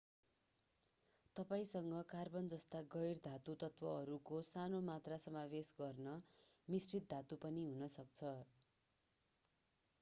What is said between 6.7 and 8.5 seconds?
मिश्रित धातु पनि हुन सक्छ